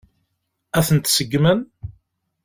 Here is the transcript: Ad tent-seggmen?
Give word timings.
Ad 0.77 0.83
tent-seggmen? 0.87 1.59